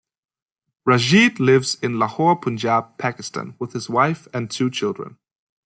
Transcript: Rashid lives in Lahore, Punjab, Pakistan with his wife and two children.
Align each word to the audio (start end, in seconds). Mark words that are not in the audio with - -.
Rashid 0.83 1.39
lives 1.39 1.75
in 1.75 1.99
Lahore, 1.99 2.35
Punjab, 2.35 2.97
Pakistan 2.97 3.53
with 3.59 3.73
his 3.73 3.87
wife 3.87 4.27
and 4.33 4.49
two 4.49 4.71
children. 4.71 5.19